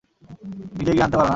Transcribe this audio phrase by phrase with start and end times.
[0.77, 1.29] নিজে গিয়ে আনতে পারো না?